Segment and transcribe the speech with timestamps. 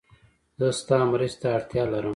[0.59, 2.09] زه ستا مرستې ته اړتیا لرم